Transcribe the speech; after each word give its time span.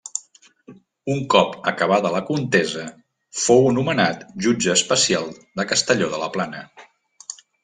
Un 1.15 1.19
cop 1.33 1.51
acabada 1.71 2.11
la 2.15 2.21
contesa 2.29 2.85
fou 3.43 3.69
nomenat 3.77 4.25
jutge 4.47 4.75
especial 4.79 5.31
a 5.37 5.45
la 5.61 5.69
Castelló 5.75 6.11
de 6.17 6.23
la 6.25 6.33
Plana. 6.39 6.65